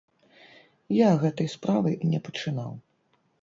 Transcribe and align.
Я 0.99 1.09
гэтай 1.25 1.51
справы 1.57 1.93
не 2.15 2.23
пачынаў. 2.29 2.73